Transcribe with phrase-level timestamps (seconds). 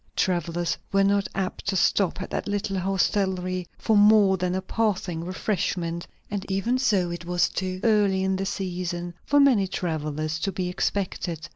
[0.15, 5.23] Travellers were not apt to stop at that little hostelry for more than a passing
[5.23, 10.51] refreshment; and even so, it was too early in the season for many travellers to
[10.51, 11.47] be expected.